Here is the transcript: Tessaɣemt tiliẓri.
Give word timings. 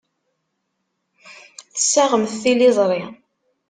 Tessaɣemt 1.73 2.33
tiliẓri. 2.41 3.01